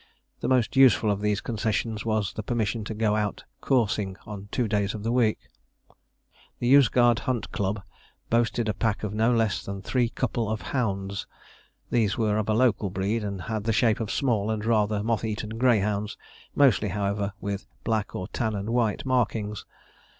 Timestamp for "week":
5.11-5.37